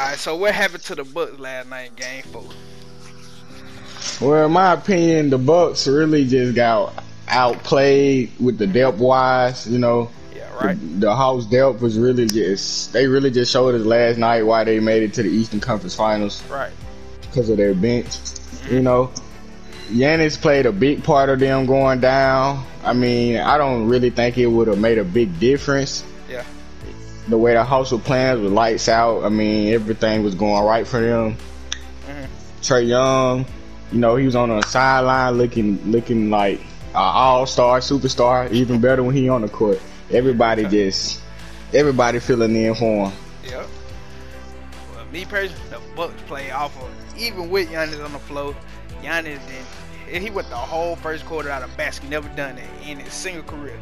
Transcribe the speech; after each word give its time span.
Alright, 0.00 0.18
so 0.18 0.34
what 0.34 0.54
happened 0.54 0.82
to 0.84 0.94
the 0.94 1.04
Bucks 1.04 1.38
last 1.38 1.68
night 1.68 1.94
game 1.94 2.22
four? 2.22 2.44
Well, 4.26 4.46
in 4.46 4.52
my 4.52 4.72
opinion, 4.72 5.28
the 5.28 5.36
Bucks 5.36 5.86
really 5.86 6.26
just 6.26 6.54
got 6.54 6.94
outplayed 7.28 8.30
with 8.40 8.56
the 8.56 8.66
depth 8.66 8.96
wise. 8.98 9.68
You 9.68 9.78
know, 9.78 10.10
Yeah, 10.34 10.48
right. 10.54 10.78
the, 10.80 11.06
the 11.06 11.14
Hawks 11.14 11.44
depth 11.44 11.82
was 11.82 11.98
really 11.98 12.26
just 12.26 12.94
they 12.94 13.06
really 13.08 13.30
just 13.30 13.52
showed 13.52 13.74
us 13.74 13.82
last 13.84 14.16
night 14.16 14.42
why 14.44 14.64
they 14.64 14.80
made 14.80 15.02
it 15.02 15.12
to 15.14 15.22
the 15.22 15.28
Eastern 15.28 15.60
Conference 15.60 15.94
Finals 15.94 16.42
Right. 16.48 16.72
because 17.20 17.50
of 17.50 17.58
their 17.58 17.74
bench. 17.74 18.06
Mm-hmm. 18.06 18.74
You 18.76 18.80
know, 18.80 19.10
Giannis 19.90 20.40
played 20.40 20.64
a 20.64 20.72
big 20.72 21.04
part 21.04 21.28
of 21.28 21.40
them 21.40 21.66
going 21.66 22.00
down. 22.00 22.64
I 22.84 22.94
mean, 22.94 23.36
I 23.36 23.58
don't 23.58 23.86
really 23.86 24.08
think 24.08 24.38
it 24.38 24.46
would 24.46 24.68
have 24.68 24.78
made 24.78 24.96
a 24.96 25.04
big 25.04 25.38
difference. 25.38 26.04
The 27.30 27.38
way 27.38 27.54
the 27.54 27.64
Hawks 27.64 27.92
was 27.92 28.02
playing 28.02 28.42
with 28.42 28.52
lights 28.52 28.88
out, 28.88 29.24
I 29.24 29.28
mean, 29.28 29.72
everything 29.72 30.24
was 30.24 30.34
going 30.34 30.64
right 30.64 30.86
for 30.86 31.00
them. 31.00 31.36
Mhm. 32.08 32.26
Trae 32.60 32.86
Young, 32.86 33.46
you 33.92 34.00
know, 34.00 34.16
he 34.16 34.26
was 34.26 34.34
on 34.34 34.48
the 34.48 34.62
sideline 34.62 35.38
looking 35.38 35.80
looking 35.90 36.28
like 36.28 36.60
an 36.90 36.96
all 36.96 37.46
star, 37.46 37.78
superstar, 37.78 38.50
even 38.50 38.80
better 38.80 39.04
when 39.04 39.14
he 39.14 39.28
on 39.28 39.42
the 39.42 39.48
court. 39.48 39.80
Everybody 40.10 40.64
just, 40.64 41.20
everybody 41.72 42.18
filling 42.18 42.56
in 42.56 42.74
for 42.74 43.06
him. 43.06 43.12
Yep. 43.44 43.68
Well, 44.94 45.04
me 45.12 45.24
personally, 45.24 45.62
the 45.70 45.80
Bucks 45.94 46.20
play 46.26 46.50
awful. 46.50 46.88
Even 47.16 47.48
with 47.48 47.70
Giannis 47.70 48.04
on 48.04 48.12
the 48.12 48.18
floor, 48.18 48.56
Giannis 49.02 49.38
did 50.08 50.22
he 50.22 50.30
went 50.30 50.48
the 50.48 50.56
whole 50.56 50.96
first 50.96 51.24
quarter 51.26 51.48
out 51.50 51.62
of 51.62 51.76
basket, 51.76 52.10
never 52.10 52.28
done 52.30 52.58
it 52.58 52.88
in 52.88 52.98
his 52.98 53.12
single 53.12 53.44
career. 53.44 53.78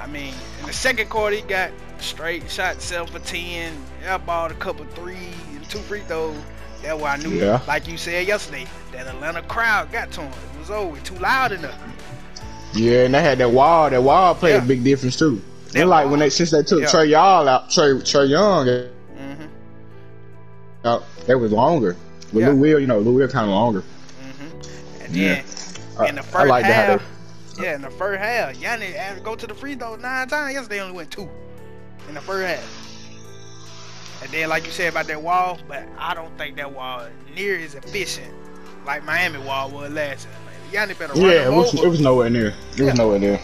I 0.00 0.06
mean, 0.06 0.34
in 0.60 0.66
the 0.66 0.72
second 0.72 1.08
quarter, 1.10 1.36
he 1.36 1.42
got 1.42 1.70
straight 1.98 2.50
shot, 2.50 2.80
seven 2.80 3.06
for 3.08 3.18
ten, 3.20 3.72
I 4.02 4.18
airballed 4.18 4.50
a 4.50 4.54
couple 4.54 4.84
threes, 4.86 5.18
and 5.54 5.68
two 5.68 5.78
free 5.80 6.00
throws. 6.00 6.36
That's 6.82 6.98
why 7.00 7.12
I 7.12 7.16
knew, 7.18 7.30
Yeah. 7.30 7.60
like 7.68 7.86
you 7.86 7.98
said 7.98 8.26
yesterday, 8.26 8.66
that 8.92 9.06
Atlanta 9.06 9.42
crowd 9.42 9.92
got 9.92 10.10
to 10.12 10.22
him. 10.22 10.32
It 10.54 10.58
was 10.58 10.70
over, 10.70 10.98
too 11.00 11.16
loud 11.16 11.52
enough. 11.52 11.78
Yeah, 12.72 13.04
and 13.04 13.14
they 13.14 13.20
had 13.22 13.38
that 13.38 13.50
wall. 13.50 13.90
That 13.90 14.02
wall 14.02 14.34
played 14.34 14.52
Yeah. 14.54 14.62
a 14.64 14.66
big 14.66 14.82
difference 14.82 15.16
too. 15.16 15.42
That 15.72 15.80
And 15.82 15.90
like 15.90 16.04
wall. 16.04 16.12
when 16.12 16.20
they 16.20 16.30
since 16.30 16.50
they 16.52 16.62
took 16.62 16.80
Yeah. 16.80 16.86
Trae 16.86 17.08
Young 17.10 17.48
out, 17.48 17.68
Trae 17.68 18.00
Trae 18.00 18.28
Young 18.28 18.66
hmm 18.66 19.46
out, 20.84 21.04
that 21.26 21.38
was 21.38 21.52
longer. 21.52 21.96
With 22.32 22.44
Yeah. 22.44 22.50
Lou 22.50 22.56
Will, 22.56 22.78
you 22.80 22.86
know, 22.86 23.00
Lou 23.00 23.12
Will 23.12 23.28
kind 23.28 23.44
of 23.44 23.50
longer. 23.50 23.80
hmm 24.38 25.02
And 25.04 25.14
then 25.14 25.44
I, 25.98 26.06
in 26.08 26.14
the 26.14 26.20
I 26.22 26.24
first 26.24 26.48
like 26.48 26.62
that. 26.64 26.86
how 26.86 26.92
half, 26.98 27.02
yeah, 27.62 27.74
in 27.74 27.82
the 27.82 27.90
first 27.90 28.20
half, 28.20 28.54
Giannis 28.56 28.92
had 28.94 29.16
to 29.16 29.20
go 29.22 29.34
to 29.36 29.46
the 29.46 29.54
free 29.54 29.74
throw 29.74 29.96
nine 29.96 30.28
times. 30.28 30.54
Yesterday 30.54 30.80
only 30.80 30.96
went 30.96 31.10
two 31.10 31.28
in 32.08 32.14
the 32.14 32.20
first 32.20 32.46
half. 32.46 32.86
And 34.22 34.30
then, 34.30 34.48
like 34.48 34.66
you 34.66 34.72
said 34.72 34.90
about 34.92 35.06
that 35.06 35.22
wall, 35.22 35.58
but 35.66 35.84
I 35.98 36.14
don't 36.14 36.36
think 36.36 36.56
that 36.56 36.72
wall 36.72 37.00
is 37.00 37.12
near 37.34 37.58
as 37.58 37.74
efficient 37.74 38.32
like 38.86 39.04
Miami 39.04 39.38
wall 39.38 39.70
was 39.70 39.90
last 39.92 40.26
year. 40.26 40.86
Giannis 40.86 40.98
better 40.98 41.12
run 41.14 41.22
yeah, 41.22 41.46
it 41.46 41.52
was, 41.52 41.74
over. 41.74 41.86
it 41.86 41.90
was 41.90 42.00
nowhere 42.00 42.30
near. 42.30 42.48
It 42.48 42.54
Yeah. 42.76 42.84
was 42.86 42.94
nowhere 42.94 43.18
near. 43.18 43.40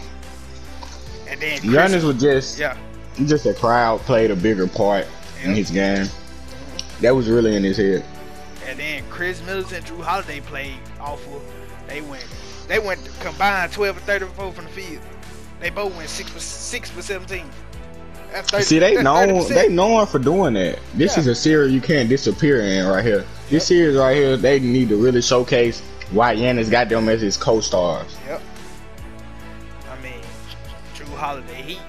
and 1.27 1.39
then 1.41 1.59
Khris, 1.59 1.71
Giannis 1.71 2.03
was 2.03 2.21
just 2.21 2.57
yeah, 2.59 2.77
just 3.25 3.45
a 3.45 3.53
crowd 3.53 3.99
played 4.01 4.31
a 4.31 4.35
bigger 4.35 4.67
part 4.67 5.05
in 5.43 5.53
his 5.53 5.69
game. 5.71 6.07
That 7.01 7.15
was 7.15 7.27
really 7.27 7.55
in 7.55 7.63
his 7.63 7.77
head. 7.77 8.03
and 8.67 8.79
then 8.79 9.03
Khris 9.09 9.43
Middleton, 9.45 9.83
Jrue 9.83 10.01
Holiday 10.01 10.39
played 10.41 10.77
awful. 10.99 11.41
They 11.87 12.01
went, 12.01 12.25
they 12.67 12.79
went 12.79 12.99
combined 13.19 13.71
12 13.71 13.97
and 13.97 14.05
34 14.05 14.51
from 14.51 14.65
the 14.65 14.71
field. 14.71 15.01
They 15.59 15.69
both 15.69 15.95
went 15.95 16.09
six 16.09 16.29
for 16.29 16.39
six 16.39 16.89
for 16.89 17.01
17. 17.01 17.49
30, 18.33 18.63
See, 18.63 18.79
they 18.79 19.01
known 19.01 19.47
they 19.47 19.69
known 19.69 20.05
for 20.05 20.19
doing 20.19 20.53
that. 20.55 20.79
This 20.93 21.15
Yeah. 21.15 21.21
is 21.21 21.27
a 21.27 21.35
series 21.35 21.71
you 21.71 21.81
can't 21.81 22.09
disappear 22.09 22.61
in 22.61 22.85
right 22.85 23.03
here. 23.03 23.25
This 23.49 23.65
series 23.65 23.95
right 23.95 24.15
here, 24.15 24.37
they 24.37 24.59
need 24.59 24.89
to 24.89 24.97
really 24.97 25.21
showcase 25.21 25.81
why 26.11 26.35
Giannis 26.35 26.69
got 26.69 26.89
them 26.89 27.09
as 27.09 27.21
his 27.21 27.37
co-stars. 27.37 28.15
Yep. 28.27 28.41
I 29.89 30.03
mean, 30.03 30.21
Jrue 30.95 31.15
Holiday, 31.15 31.61
he 31.61 31.79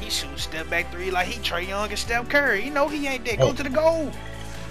he 0.00 0.10
shoots 0.10 0.42
step 0.42 0.68
back 0.68 0.90
three 0.90 1.10
like 1.10 1.28
he 1.28 1.38
Trae 1.40 1.68
Young 1.68 1.90
and 1.90 1.98
Steph 1.98 2.28
Curry. 2.28 2.64
You 2.64 2.70
know 2.70 2.88
he 2.88 3.06
ain't 3.06 3.24
that. 3.26 3.40
Oh. 3.40 3.48
Go 3.48 3.52
to 3.52 3.62
the 3.62 3.70
goal. 3.70 4.10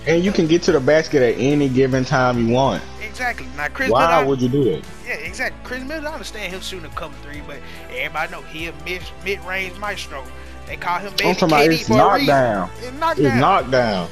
And 0.07 0.24
you 0.24 0.31
can 0.31 0.47
get 0.47 0.63
to 0.63 0.72
the 0.72 0.80
basket 0.80 1.22
at 1.22 1.36
any 1.40 1.69
given 1.69 2.03
time 2.03 2.40
you 2.47 2.53
want. 2.53 2.81
Exactly. 3.12 3.46
Now 3.58 3.68
Khris 3.68 3.90
Why 3.90 4.06
Middleton, 4.08 4.28
would 4.30 4.42
you 4.42 4.50
do 4.50 4.64
that? 4.72 4.86
yeah, 5.06 5.14
exactly. 5.16 5.60
Khris 5.64 5.82
Middleton, 5.84 6.08
I 6.08 6.14
understand 6.14 6.54
him 6.54 6.62
shooting 6.62 6.86
a 6.90 6.96
couple 6.96 7.18
three, 7.22 7.42
but 7.46 7.58
everybody 7.90 8.32
know 8.32 8.42
he 8.42 8.68
a 8.68 8.74
mid 8.86 9.02
mid 9.24 9.40
range 9.46 9.78
maestro. 9.78 10.24
They 10.68 10.78
call 10.78 11.00
him 11.00 11.12
baby 11.18 11.30
I'm 11.30 11.36
talking 11.36 11.48
about 11.50 11.62
KD 11.70 11.74
it's 11.74 11.90
a 11.90 11.94
reason. 11.94 11.98
knockdown. 11.98 12.70
It's 12.78 12.88
It's 12.88 13.00
knockdown. 13.00 13.40
knockdown. 13.40 14.10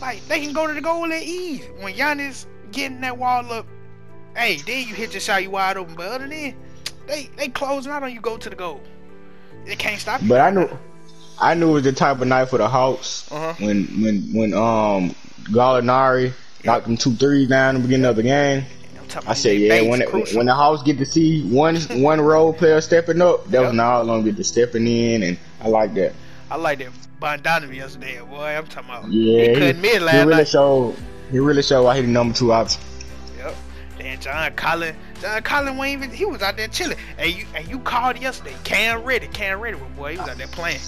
Like 0.00 0.26
they 0.28 0.40
can 0.40 0.52
go 0.52 0.66
to 0.66 0.72
the 0.74 0.80
goal 0.80 1.12
at 1.12 1.22
ease. 1.22 1.64
When 1.80 1.94
Giannis 1.94 2.46
getting 2.72 3.00
that 3.02 3.16
wall 3.18 3.50
up, 3.52 3.66
hey, 4.36 4.56
then 4.66 4.86
you 4.88 4.94
hit 4.94 5.12
your 5.12 5.20
shot, 5.20 5.42
you 5.42 5.50
wide 5.50 5.76
open. 5.76 5.94
But 5.94 6.06
other 6.08 6.28
than 6.28 6.54
they 7.06 7.30
they 7.36 7.48
closing 7.48 7.92
out 7.92 8.02
on 8.02 8.12
you, 8.12 8.20
go 8.20 8.36
to 8.36 8.48
the 8.50 8.56
goal. 8.56 8.80
They 9.66 9.76
can't 9.76 10.00
stop 10.00 10.22
you. 10.22 10.28
But 10.28 10.40
I 10.40 10.50
knew, 10.50 10.68
I 11.40 11.54
knew 11.54 11.70
it 11.70 11.72
was 11.72 11.84
the 11.84 11.92
type 11.92 12.20
of 12.20 12.28
night 12.28 12.46
for 12.48 12.58
the 12.58 12.68
Hawks 12.68 13.30
Uh-huh. 13.32 13.54
when 13.58 13.84
when 14.02 14.22
when 14.32 14.54
um 14.54 15.14
Gallinari 15.50 16.32
knocked 16.66 16.86
them 16.86 16.96
two 16.96 17.14
threes 17.14 17.48
down 17.48 17.76
in 17.76 17.82
the 17.82 17.88
beginning 17.88 18.06
of 18.06 18.16
the 18.16 18.22
game. 18.22 18.64
I 19.26 19.34
said, 19.34 19.58
yeah, 19.58 19.82
when 19.82 20.02
it, 20.02 20.08
crucial. 20.08 20.36
when 20.38 20.46
the 20.46 20.54
Hawks 20.54 20.82
get 20.82 20.98
to 20.98 21.06
see 21.06 21.42
one 21.48 21.76
one 22.02 22.20
role 22.20 22.52
player 22.52 22.80
stepping 22.80 23.22
up, 23.22 23.46
that 23.46 23.60
was 23.62 23.72
now 23.72 24.02
long 24.02 24.24
get 24.24 24.36
to 24.36 24.44
stepping 24.44 24.86
in, 24.86 25.22
and 25.22 25.38
I 25.60 25.68
like 25.68 25.94
that. 25.94 26.12
I 26.50 26.56
like 26.56 26.80
that 26.80 26.90
Bogdanovic 27.20 27.74
yesterday, 27.76 28.20
boy. 28.20 28.44
I'm 28.44 28.66
talking 28.66 28.90
about 28.90 29.10
Yeah, 29.10 29.42
he 29.42 29.48
he, 29.48 29.54
couldn't 29.54 29.80
mid 29.80 29.92
he 29.92 29.98
last 30.00 30.26
really 30.26 30.36
night. 30.38 30.48
showed. 30.48 30.96
He 31.30 31.38
really 31.38 31.62
showed 31.62 31.84
why 31.84 31.96
he 31.96 32.02
the 32.02 32.08
number 32.08 32.34
two 32.34 32.52
option. 32.52 32.82
Yep. 33.38 33.54
Then 33.98 34.20
John 34.20 34.52
Collins, 34.54 34.96
John 35.22 35.42
Collins 35.42 35.78
wasn't 35.78 36.02
even 36.04 36.10
he 36.10 36.24
was 36.26 36.42
out 36.42 36.56
there 36.56 36.68
chilling. 36.68 36.98
And 37.16 37.32
you 37.32 37.46
and 37.54 37.66
you 37.68 37.78
called 37.78 38.20
yesterday, 38.20 38.54
Cam 38.64 39.02
Ready, 39.02 39.28
Cam 39.28 39.60
Ready, 39.60 39.78
boy, 39.96 40.12
he 40.12 40.18
was 40.18 40.28
out 40.28 40.36
there 40.36 40.46
playing. 40.48 40.80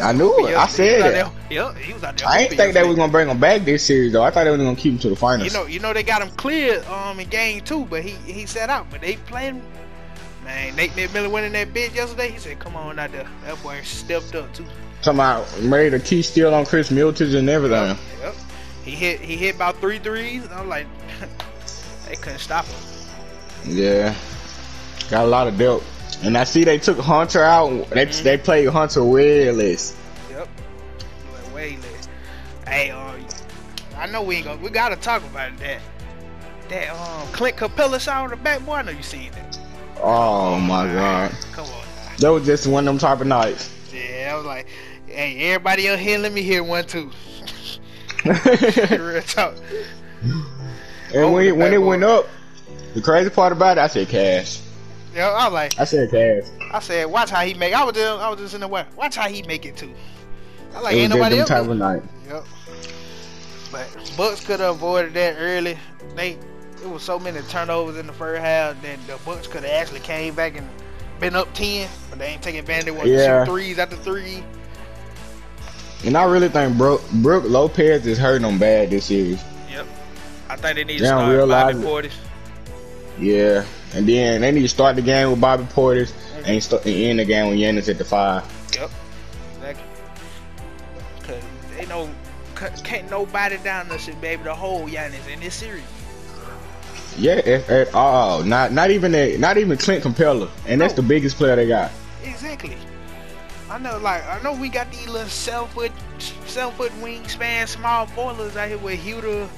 I 0.00 0.12
knew 0.12 0.48
it. 0.48 0.56
I 0.56 0.66
said 0.66 1.14
it. 1.14 1.32
Yep, 1.50 1.76
he 1.76 1.92
was 1.92 2.04
out 2.04 2.16
there. 2.16 2.28
I 2.28 2.40
ain't 2.40 2.52
think 2.52 2.74
they 2.74 2.86
was 2.86 2.96
gonna 2.96 3.12
bring 3.12 3.28
him 3.28 3.38
back 3.38 3.62
this 3.62 3.84
series 3.84 4.12
though. 4.12 4.22
I 4.22 4.30
thought 4.30 4.44
they 4.44 4.50
was 4.50 4.60
gonna 4.60 4.76
keep 4.76 4.92
him 4.94 4.98
to 5.00 5.10
the 5.10 5.16
finals. 5.16 5.52
You 5.52 5.58
know, 5.58 5.66
you 5.66 5.80
know 5.80 5.92
they 5.92 6.02
got 6.02 6.22
him 6.22 6.30
cleared 6.36 6.84
um 6.86 7.20
in 7.20 7.28
game 7.28 7.62
two, 7.62 7.84
but 7.86 8.02
he 8.02 8.12
he 8.32 8.46
sat 8.46 8.70
out. 8.70 8.90
But 8.90 9.00
they 9.00 9.16
playing. 9.16 9.62
Man, 10.44 10.74
Nate 10.74 10.92
McMillan 10.92 11.30
went 11.30 11.46
in 11.46 11.52
that 11.52 11.74
bid 11.74 11.94
yesterday. 11.94 12.30
He 12.30 12.38
said, 12.38 12.58
"Come 12.58 12.74
on 12.76 12.98
out 12.98 13.12
there." 13.12 13.26
That 13.44 13.62
boy 13.62 13.80
stepped 13.82 14.34
up 14.34 14.52
too. 14.54 14.64
About 15.06 15.60
made 15.62 15.94
a 15.94 16.00
key 16.00 16.22
steal 16.22 16.52
on 16.54 16.64
Khris 16.64 16.90
Milton 16.90 17.34
and 17.34 17.48
everything. 17.48 17.96
Yep. 18.20 18.34
He 18.84 18.90
hit 18.92 19.20
he 19.20 19.36
hit 19.36 19.54
about 19.54 19.76
three 19.80 19.98
threes. 19.98 20.46
I'm 20.50 20.68
like, 20.68 20.86
they 22.08 22.16
couldn't 22.16 22.38
stop 22.38 22.66
him. 22.66 22.80
Yeah, 23.64 24.14
got 25.10 25.24
a 25.24 25.28
lot 25.28 25.46
of 25.46 25.58
depth. 25.58 25.99
And 26.22 26.36
I 26.36 26.44
see 26.44 26.64
they 26.64 26.78
took 26.78 26.98
Hunter 26.98 27.42
out. 27.42 27.88
They 27.90 28.06
Mhm. 28.06 28.22
they 28.22 28.36
played 28.36 28.68
Hunter 28.68 29.02
way 29.04 29.50
less. 29.50 29.94
Yep. 30.30 30.48
Way 31.54 31.78
less. 31.78 32.08
Hey, 32.68 32.90
uh, 32.90 33.12
I 33.98 34.06
know 34.06 34.22
we 34.22 34.36
ain't 34.36 34.44
gonna. 34.46 34.60
We 34.60 34.70
gotta 34.70 34.96
talk 34.96 35.22
about 35.24 35.56
that. 35.58 35.80
That 36.68 36.90
um 36.90 37.26
Clint 37.32 37.56
Capela 37.56 38.00
shot 38.00 38.24
on 38.24 38.30
the 38.30 38.36
back. 38.36 38.64
Boy, 38.64 38.74
I 38.74 38.82
know 38.82 38.92
you 38.92 39.02
seen 39.02 39.30
that. 39.32 39.58
Oh 40.02 40.58
my 40.58 40.86
god, 40.86 41.32
Come 41.52 41.64
on. 41.66 41.82
That 42.18 42.28
was 42.32 42.44
just 42.46 42.66
one 42.66 42.86
of 42.86 42.94
them 42.94 42.98
type 42.98 43.20
of 43.20 43.26
nights. 43.26 43.70
Yeah, 43.92 44.30
I 44.32 44.36
was 44.36 44.46
like, 44.46 44.66
hey, 45.06 45.52
everybody 45.52 45.88
else 45.88 46.00
here, 46.00 46.18
let 46.18 46.32
me 46.32 46.42
hear 46.42 46.62
one 46.62 46.84
too. 46.86 47.10
Real 48.24 49.22
talk. 49.22 49.54
And 51.14 51.32
when, 51.32 51.56
when 51.58 51.72
it 51.72 51.82
went 51.82 52.04
up, 52.04 52.28
the 52.94 53.00
crazy 53.02 53.30
part 53.30 53.52
about 53.52 53.78
it, 53.78 53.80
I 53.80 53.86
said 53.88 54.08
cash. 54.08 54.60
Yeah, 55.14 55.28
I 55.28 55.44
was 55.46 55.52
like, 55.54 55.78
I 55.80 55.84
said 55.84 56.10
cash. 56.10 56.44
I 56.72 56.78
said, 56.80 57.06
watch 57.06 57.30
how 57.30 57.40
he 57.44 57.54
make. 57.54 57.74
I 57.74 57.82
was 57.84 57.94
just, 57.94 58.20
I 58.22 58.28
was 58.30 58.38
just 58.38 58.54
in 58.54 58.60
the 58.60 58.68
way. 58.68 58.84
Watch 58.96 59.16
how 59.16 59.28
he 59.28 59.42
make 59.42 59.66
it 59.66 59.76
too. 59.76 59.92
I 60.74 60.80
like, 60.80 60.94
it 60.94 60.98
ain't 60.98 61.12
was 61.14 61.18
just 61.18 61.18
nobody 61.18 61.34
them 61.36 61.40
else. 61.40 61.48
type 61.48 61.68
of 61.68 61.76
night. 61.76 62.02
Yep. 62.28 62.44
But 63.72 64.12
Bucks 64.16 64.44
could 64.44 64.60
have 64.60 64.76
avoided 64.76 65.14
that 65.14 65.36
early. 65.38 65.78
They 66.14 66.38
it 66.82 66.88
was 66.88 67.02
so 67.02 67.18
many 67.18 67.40
turnovers 67.42 67.96
in 67.98 68.06
the 68.06 68.12
first 68.12 68.40
half 68.40 68.80
that 68.82 69.06
the 69.06 69.18
Bucks 69.24 69.46
could 69.46 69.64
have 69.64 69.72
actually 69.72 70.00
came 70.00 70.34
back 70.34 70.56
and 70.56 70.68
been 71.18 71.36
up 71.36 71.52
ten, 71.54 71.88
but 72.08 72.18
they 72.18 72.26
ain't 72.26 72.42
taking 72.42 72.60
advantage. 72.60 72.94
What 72.94 73.06
Yeah. 73.06 73.44
shoot 73.44 73.50
threes 73.50 73.78
after 73.78 73.96
three. 73.96 74.42
And 76.04 76.16
I 76.16 76.24
really 76.24 76.48
think 76.48 76.78
Brook, 76.78 77.02
Brook 77.14 77.44
Lopez 77.46 78.06
is 78.06 78.16
hurting 78.16 78.42
them 78.46 78.58
bad 78.58 78.88
this 78.90 79.04
series. 79.06 79.42
Yep. 79.70 79.86
I 80.48 80.56
think 80.56 80.76
they 80.76 80.84
need 80.84 80.96
to 80.98 81.02
They 81.04 81.10
don't 81.10 81.18
start 81.20 81.34
realize 81.34 81.74
Bobby 81.76 82.08
it. 82.08 82.12
Portis. 82.12 82.12
Yeah, 83.20 83.64
and 83.94 84.08
then 84.08 84.40
they 84.40 84.52
need 84.52 84.62
to 84.62 84.68
start 84.68 84.96
the 84.96 85.02
game 85.02 85.30
with 85.30 85.40
Bobby 85.40 85.64
Portis 85.64 86.12
and, 86.36 86.46
mm-hmm. 86.46 86.58
start, 86.60 86.86
and 86.86 86.94
end 86.94 87.18
the 87.18 87.24
game 87.24 87.50
with 87.50 87.58
Giannis 87.58 87.88
at 87.88 87.98
the 87.98 88.04
five. 88.04 88.44
Yep. 88.74 88.90
Exactly. 89.56 89.84
Cause 91.22 91.42
they 91.76 91.86
know 91.86 92.08
can't 92.84 93.10
nobody 93.10 93.56
down 93.58 93.88
there 93.88 93.98
should 93.98 94.20
be 94.20 94.28
able 94.28 94.44
to 94.44 94.54
hold 94.54 94.90
Giannis 94.90 95.26
in 95.32 95.40
this 95.40 95.54
series. 95.54 95.82
Yeah, 97.16 97.34
at, 97.34 97.68
at 97.68 97.94
all. 97.94 98.42
Not 98.44 98.72
not 98.72 98.90
even 98.90 99.14
a, 99.14 99.36
not 99.36 99.56
even 99.58 99.76
Clint 99.76 100.04
Capela, 100.04 100.48
and 100.66 100.80
that's 100.80 100.96
No. 100.96 101.02
the 101.02 101.08
biggest 101.08 101.36
player 101.36 101.56
they 101.56 101.66
got. 101.66 101.90
Exactly. 102.22 102.76
I 103.70 103.78
know, 103.78 103.98
like 103.98 104.24
I 104.26 104.40
know 104.42 104.52
we 104.52 104.68
got 104.68 104.90
these 104.90 105.08
little 105.08 105.28
seven 105.28 105.68
foot, 105.68 105.92
seven 106.46 106.74
foot 106.74 106.92
wingspan, 107.00 107.68
small 107.68 108.06
boilers 108.16 108.56
out 108.56 108.68
here 108.68 108.78
with 108.78 109.00
Huda, 109.00 109.48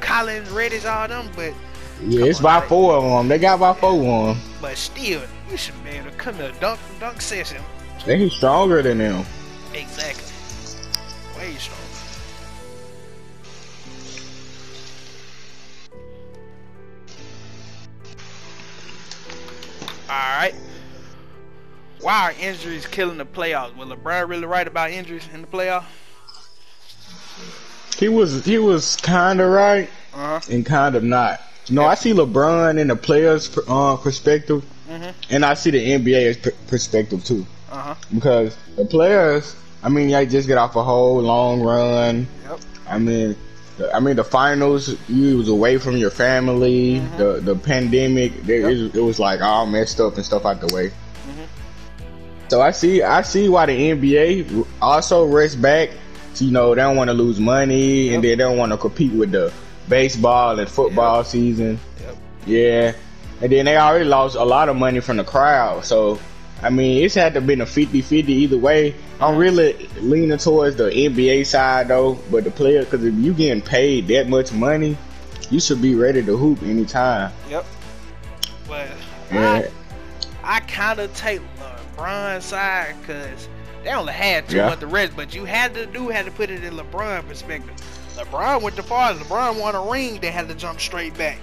Collins, 0.00 0.50
Reddish, 0.50 0.84
all 0.84 1.08
them, 1.08 1.30
but 1.36 1.54
Yeah, 2.00 2.24
it's 2.26 2.40
about 2.40 2.68
four 2.68 2.94
of 2.94 3.04
them. 3.04 3.28
They 3.28 3.38
got 3.38 3.54
about 3.56 3.78
four 3.78 3.92
of 3.92 4.36
them. 4.36 4.44
but 4.60 4.76
still, 4.76 5.22
you 5.50 5.56
should 5.56 5.82
be 5.84 5.90
able 5.90 6.10
to 6.10 6.16
come 6.16 6.36
to 6.38 6.50
a 6.50 6.60
dunk 6.60 6.80
dunk 6.98 7.20
session. 7.20 7.62
They 8.06 8.18
he's 8.18 8.32
stronger 8.32 8.82
than 8.82 8.98
them. 8.98 9.24
Exactly. 9.74 10.24
Way 11.38 11.54
strong. 11.54 11.78
Alright. 20.08 20.54
Why 22.00 22.30
are 22.30 22.32
injuries 22.40 22.86
killing 22.86 23.18
the 23.18 23.24
playoffs? 23.24 23.76
Was 23.76 23.88
LeBron 23.88 24.28
really 24.28 24.46
right 24.46 24.66
about 24.66 24.90
injuries 24.90 25.28
in 25.32 25.42
the 25.42 25.46
playoffs? 25.46 25.84
He 27.98 28.08
was 28.08 28.44
he 28.44 28.58
was 28.58 28.96
kind 28.96 29.40
of 29.40 29.50
right 29.50 29.88
Uh 30.12 30.40
huh. 30.40 30.40
and 30.50 30.66
kind 30.66 30.96
of 30.96 31.04
not. 31.04 31.40
Know, 31.70 31.84
I 31.84 31.94
see 31.94 32.12
LeBron 32.12 32.78
in 32.78 32.88
the 32.88 32.96
players' 32.96 33.50
uh, 33.68 33.96
perspective, 33.96 34.64
Mhm. 34.90 35.12
and 35.30 35.44
I 35.44 35.54
see 35.54 35.70
the 35.70 35.92
NBA's 35.92 36.36
perspective 36.66 37.24
too. 37.24 37.46
Uh 37.70 37.76
huh. 37.76 37.94
Because 38.12 38.56
the 38.76 38.84
players, 38.84 39.54
I 39.82 39.88
mean, 39.88 40.10
they 40.10 40.26
just 40.26 40.48
get 40.48 40.58
off 40.58 40.74
a 40.76 40.82
whole 40.82 41.20
long 41.22 41.62
run. 41.62 42.26
Yep. 42.48 42.60
I 42.88 42.98
mean, 42.98 43.36
the, 43.78 43.94
I 43.94 44.00
mean 44.00 44.16
the 44.16 44.24
finals. 44.24 44.94
You 45.08 45.38
was 45.38 45.48
away 45.48 45.78
from 45.78 45.96
your 45.96 46.10
family. 46.10 47.00
Mhm. 47.00 47.16
The 47.16 47.40
the 47.40 47.54
pandemic. 47.54 48.44
They, 48.44 48.60
Yep. 48.60 48.70
it, 48.72 48.94
it 48.96 49.00
was 49.02 49.18
like 49.20 49.40
all 49.40 49.64
messed 49.66 50.00
up 50.00 50.16
and 50.16 50.24
stuff 50.24 50.44
out 50.44 50.60
the 50.60 50.74
way. 50.74 50.88
Mhm. 50.88 51.46
So 52.50 52.60
I 52.60 52.72
see 52.72 53.02
I 53.02 53.22
see 53.22 53.48
why 53.48 53.66
the 53.66 53.72
NBA 53.90 54.66
also 54.82 55.24
rests 55.24 55.56
back. 55.56 55.90
You 56.38 56.50
know, 56.50 56.74
they 56.74 56.80
don't 56.82 56.96
want 56.96 57.08
to 57.08 57.14
lose 57.14 57.38
money, 57.38 58.06
Yep. 58.08 58.14
and 58.16 58.24
they 58.24 58.34
don't 58.36 58.58
want 58.58 58.72
to 58.72 58.78
compete 58.78 59.12
with 59.12 59.30
the 59.30 59.52
baseball 59.88 60.58
and 60.58 60.68
football 60.68 61.24
season. 61.24 61.78
Yep. 62.00 62.16
Yeah. 62.46 62.92
And 63.40 63.50
then 63.52 63.64
they 63.64 63.76
already 63.76 64.04
lost 64.04 64.36
a 64.36 64.44
lot 64.44 64.68
of 64.68 64.76
money 64.76 65.00
from 65.00 65.16
the 65.16 65.24
crowd. 65.24 65.84
So, 65.84 66.20
I 66.62 66.70
mean, 66.70 67.04
it's 67.04 67.14
had 67.14 67.34
to 67.34 67.40
been 67.40 67.60
a 67.60 67.66
50-50 67.66 68.28
either 68.28 68.58
way. 68.58 68.94
I'm 69.20 69.36
really 69.36 69.88
leaning 70.00 70.36
towards 70.38 70.76
the 70.76 70.84
NBA 70.90 71.46
side, 71.46 71.88
though. 71.88 72.18
But 72.30 72.44
the 72.44 72.50
player, 72.50 72.84
because 72.84 73.04
if 73.04 73.14
you 73.14 73.34
getting 73.34 73.62
paid 73.62 74.06
that 74.08 74.28
much 74.28 74.52
money, 74.52 74.96
you 75.50 75.58
should 75.60 75.82
be 75.82 75.94
ready 75.94 76.22
to 76.24 76.36
hoop 76.36 76.62
anytime. 76.62 77.32
Yep. 77.50 77.64
But 78.68 78.88
Yeah. 79.32 79.68
I, 80.44 80.56
I 80.56 80.60
kind 80.60 81.00
of 81.00 81.14
take 81.16 81.40
uh, 81.60 81.78
LeBron's 81.96 82.44
side 82.44 82.94
because 83.00 83.48
they 83.82 83.90
only 83.90 84.12
had 84.12 84.48
two 84.48 84.56
Yeah. 84.56 84.66
months 84.66 84.80
to 84.80 84.86
rest, 84.86 85.14
but 85.16 85.34
you 85.34 85.44
had 85.44 85.74
to 85.74 85.86
do 85.86 86.08
had 86.08 86.24
to 86.26 86.30
put 86.30 86.50
it 86.50 86.62
in 86.64 86.74
LeBron 86.74 87.26
perspective. 87.26 87.74
LeBron 88.16 88.62
went 88.62 88.76
the 88.76 88.82
far. 88.82 89.14
LeBron 89.14 89.60
won 89.60 89.74
a 89.74 89.80
ring. 89.90 90.20
They 90.20 90.30
had 90.30 90.48
to 90.48 90.54
jump 90.54 90.80
straight 90.80 91.16
back. 91.16 91.38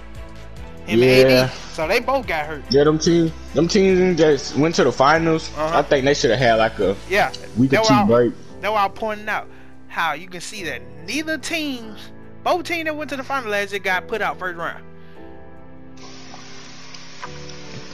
Him 0.86 0.98
Yeah. 1.00 1.50
So 1.72 1.86
they 1.86 2.00
both 2.00 2.26
got 2.26 2.46
hurt. 2.46 2.62
Yeah, 2.70 2.84
them 2.84 2.98
teams, 2.98 3.32
them 3.54 3.68
teams 3.68 4.18
that 4.18 4.54
went 4.58 4.74
to 4.76 4.84
the 4.84 4.92
finals, 4.92 5.50
Uh-huh. 5.56 5.78
I 5.78 5.82
think 5.82 6.04
they 6.04 6.14
should 6.14 6.30
have 6.30 6.38
had 6.40 6.54
like 6.54 6.78
a 6.78 6.96
Yeah. 7.08 7.30
week 7.56 7.70
or 7.72 7.76
That's 7.76 7.88
two 7.88 7.94
why 7.94 8.00
I- 8.02 8.06
break. 8.06 8.32
That's 8.60 8.72
why 8.72 8.84
I'm 8.84 8.90
pointing 8.92 9.28
out 9.28 9.46
how 9.88 10.12
you 10.14 10.28
can 10.28 10.40
see 10.40 10.64
that 10.64 10.82
neither 11.06 11.36
teams, 11.38 11.98
both 12.44 12.64
teams 12.64 12.84
that 12.84 12.96
went 12.96 13.10
to 13.10 13.16
the 13.16 13.24
final 13.24 13.50
last 13.50 13.72
year 13.72 13.80
got 13.80 14.08
put 14.08 14.20
out 14.22 14.38
first 14.38 14.56
round. 14.58 14.82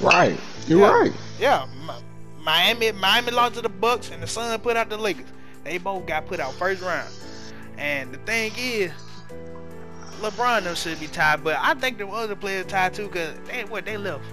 Right. 0.01 0.39
You're 0.67 0.81
Yeah. 0.81 0.91
right. 0.91 1.13
Yeah, 1.39 1.67
Miami, 2.43 2.93
Miami 2.93 3.31
lost 3.33 3.55
to 3.57 3.63
the 3.63 3.69
Bucks, 3.69 4.11
and 4.11 4.23
the 4.23 4.27
Sun 4.27 4.59
put 4.61 4.77
out 4.77 4.89
the 4.89 4.97
Lakers. 4.97 5.27
They 5.65 5.79
both 5.79 6.07
got 6.07 6.27
put 6.27 6.39
out 6.41 6.55
first 6.55 6.83
round. 6.83 7.09
And 7.79 8.13
the 8.13 8.19
thing 8.19 8.53
is, 8.57 8.93
LeBron 10.21 10.65
them 10.65 10.75
should 10.75 10.99
be 10.99 11.07
tied, 11.09 11.45
but 11.45 11.57
I 11.61 11.75
think 11.75 11.99
the 11.99 12.07
other 12.09 12.35
players 12.37 12.67
tied 12.67 12.95
too, 12.95 13.09
cause 13.09 13.35
they 13.47 13.65
what 13.65 13.85
they 13.85 13.97
left 13.99 14.25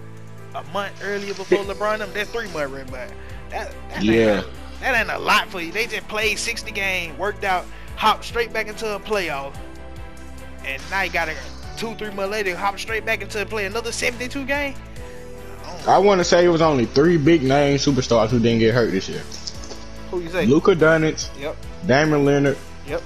a 0.56 0.64
month 0.66 0.94
earlier 1.04 1.34
before 1.34 1.60
LeBron 1.66 2.00
them. 2.00 2.10
That's 2.14 2.30
three 2.30 2.48
months, 2.52 2.72
right? 2.72 2.90
But 2.90 3.12
that, 3.50 3.74
that 3.90 4.04
Yeah. 4.04 4.38
ain't, 4.38 4.46
that 4.80 5.00
ain't 5.02 5.12
a 5.12 5.20
lot 5.20 5.50
for 5.50 5.60
you. 5.62 5.72
They 5.72 5.88
just 5.88 6.08
played 6.08 6.40
60 6.40 6.72
games, 6.72 7.18
worked 7.18 7.44
out, 7.44 7.66
hopped 7.96 8.24
straight 8.24 8.54
back 8.54 8.68
into 8.68 8.96
a 8.96 9.00
playoff, 9.00 9.54
and 10.66 10.82
now 10.90 11.02
you 11.02 11.12
got 11.12 11.28
a 11.28 11.36
two, 11.78 11.94
three 11.96 12.12
month 12.12 12.32
later 12.32 12.56
hop 12.56 12.80
straight 12.80 13.06
back 13.06 13.22
into 13.22 13.46
play 13.46 13.66
another 13.66 13.92
72 13.92 14.46
game. 14.46 14.76
I 15.86 15.98
want 15.98 16.20
to 16.20 16.24
say 16.24 16.46
it 16.46 16.50
was 16.50 16.62
only 16.62 16.86
three 16.86 17.18
big 17.18 17.44
name 17.44 17.78
superstars 17.78 18.30
who 18.30 18.40
didn't 18.40 18.60
get 18.60 18.74
hurt 18.74 18.92
this 18.92 19.10
year. 19.10 19.22
Who 20.12 20.22
you 20.22 20.30
say? 20.30 20.46
Luka 20.46 20.76
Doncic, 20.76 21.28
Yep. 21.40 21.58
Damian 21.86 22.24
Leonard, 22.24 22.58
Yep. 22.88 23.02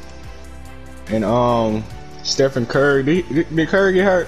And 1.09 1.23
um 1.23 1.83
Stephen 2.23 2.65
Curry. 2.65 3.03
Did, 3.03 3.29
did, 3.29 3.55
did 3.55 3.67
Curry 3.69 3.93
get 3.93 4.05
hurt? 4.05 4.27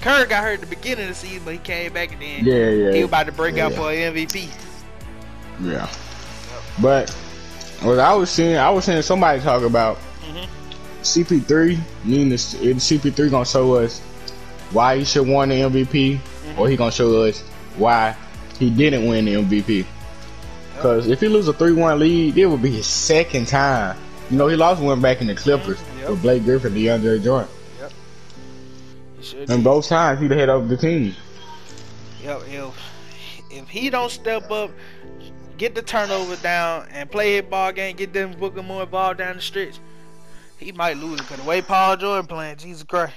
Curry 0.00 0.26
got 0.26 0.42
hurt 0.44 0.54
at 0.54 0.60
the 0.60 0.66
beginning 0.66 1.04
of 1.04 1.10
the 1.10 1.14
season, 1.14 1.42
but 1.44 1.52
he 1.54 1.58
came 1.58 1.92
back 1.92 2.12
and 2.12 2.20
then 2.20 2.44
Yeah, 2.44 2.68
yeah. 2.70 2.92
he 2.92 2.98
was 3.02 3.08
about 3.08 3.26
to 3.26 3.32
break 3.32 3.58
out 3.58 3.72
for 3.72 3.90
an 3.90 4.14
MVP. 4.14 4.48
Yeah. 5.62 5.88
But 6.80 7.10
what 7.82 7.98
I 7.98 8.14
was 8.14 8.30
seeing, 8.30 8.56
I 8.56 8.68
was 8.70 8.84
seeing 8.84 9.00
somebody 9.02 9.40
talk 9.40 9.62
about 9.62 9.98
Mhm. 10.24 10.46
CP3. 11.02 11.78
Meaning 12.04 12.28
this- 12.30 12.54
CP3 12.54 13.30
gonna 13.30 13.44
show 13.46 13.74
us 13.76 14.00
why 14.72 14.98
he 14.98 15.04
should 15.04 15.26
won 15.26 15.48
the 15.48 15.62
MVP, 15.62 16.20
or 16.58 16.68
he 16.68 16.76
gonna 16.76 16.90
show 16.92 17.22
us 17.22 17.42
why 17.76 18.14
he 18.58 18.70
didn't 18.70 19.06
win 19.06 19.24
the 19.24 19.34
MVP. 19.36 19.86
Because 20.74 21.08
if 21.08 21.20
he 21.20 21.28
lose 21.28 21.48
a 21.48 21.52
three-one 21.52 21.98
lead, 21.98 22.36
it 22.36 22.46
would 22.46 22.60
be 22.62 22.70
his 22.70 22.86
second 22.86 23.46
time. 23.48 23.96
You 24.30 24.36
know, 24.38 24.48
he 24.48 24.56
lost 24.56 24.82
one 24.82 25.00
back 25.00 25.20
in 25.20 25.26
the 25.28 25.34
Clippers 25.34 25.78
Yep. 26.00 26.10
with 26.10 26.22
Blake 26.22 26.44
Griffin, 26.44 26.74
DeAndre 26.74 27.22
Jordan, 27.22 27.48
Yep. 27.80 29.50
and 29.50 29.62
both 29.64 29.86
times 29.88 30.20
he 30.20 30.26
the 30.26 30.34
head 30.34 30.48
of 30.48 30.68
the 30.68 30.76
team. 30.76 31.14
Yep, 32.22 32.42
if, 32.48 32.74
if 33.50 33.68
he 33.68 33.88
don't 33.90 34.10
step 34.10 34.50
up, 34.50 34.70
get 35.58 35.74
the 35.74 35.82
turnover 35.82 36.36
down, 36.36 36.88
and 36.90 37.10
play 37.10 37.34
his 37.36 37.42
ball 37.42 37.70
game, 37.72 37.94
get 37.96 38.12
them 38.12 38.32
booking 38.38 38.64
more 38.64 38.84
ball 38.84 39.14
down 39.14 39.36
the 39.36 39.42
stretch, 39.42 39.78
he 40.58 40.72
might 40.72 40.96
lose 40.96 41.20
it. 41.20 41.22
Because 41.22 41.38
the 41.38 41.48
way 41.48 41.62
Paul 41.62 41.96
Jordan 41.96 42.26
playing, 42.26 42.56
Jesus 42.56 42.82
Christ. 42.82 43.12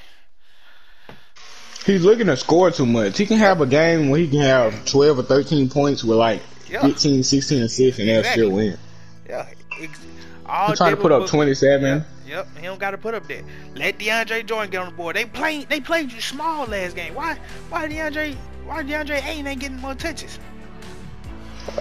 He's 1.86 2.04
looking 2.04 2.28
to 2.28 2.38
score 2.38 2.70
too 2.70 2.86
much. 2.86 3.18
He 3.18 3.26
can 3.26 3.38
have 3.38 3.62
a 3.62 3.66
game 3.66 4.10
where 4.10 4.20
he 4.20 4.28
can 4.28 4.42
have 4.42 4.86
12 4.86 5.20
or 5.20 5.24
13 5.24 5.70
points 5.70 6.04
with 6.04 6.18
like 6.18 6.42
Yeah. 6.70 6.82
15, 6.82 7.24
16 7.24 7.64
assists, 7.64 8.00
and 8.00 8.10
they'll 8.10 8.24
still 8.24 8.52
win. 8.52 8.78
Yeah. 9.28 9.48
All 10.50 10.76
trying 10.76 10.96
to 10.96 11.02
put 11.02 11.12
up 11.12 11.28
27. 11.28 11.84
Yep, 11.84 12.08
yep, 12.28 12.48
he 12.58 12.64
don't 12.64 12.80
got 12.80 12.92
to 12.92 12.98
put 12.98 13.14
up 13.14 13.28
that. 13.28 13.44
Let 13.76 14.00
DeAndre 14.00 14.46
Jordan 14.46 14.72
get 14.72 14.82
on 14.82 14.90
the 14.90 14.96
board. 14.96 15.16
They 15.16 15.26
played, 15.26 15.70
they 15.70 15.80
played 15.80 16.12
you 16.12 16.22
small 16.22 16.66
last 16.66 16.96
game. 16.96 17.14
Why, 17.14 17.38
why 17.70 17.88
DeAndre, 17.88 18.36
why 18.66 18.84
DeAndre 18.84 19.24
Ayton 19.24 19.48
ain't 19.48 19.62
getting 19.62 19.78
more 19.78 19.96
touches? 19.96 20.40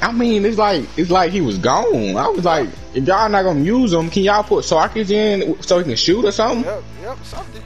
I 0.02 0.12
mean, 0.12 0.44
it's 0.44 0.58
like 0.58 0.84
it's 0.98 1.10
like 1.10 1.30
he 1.30 1.40
was 1.40 1.56
gone. 1.56 2.16
I 2.16 2.28
was 2.28 2.44
like, 2.44 2.68
if 2.94 3.06
y'all 3.06 3.28
not 3.28 3.42
gonna 3.42 3.60
use 3.60 3.92
him, 3.92 4.10
can 4.10 4.22
y'all 4.22 4.42
put 4.42 4.64
Saric 4.64 5.10
in 5.10 5.60
so 5.62 5.78
he 5.78 5.84
can 5.84 5.96
shoot 5.96 6.25
or 6.25 6.32
something? 6.32 6.64
Yep, 6.64 6.82
yep, 7.02 7.25
something. 7.25 7.62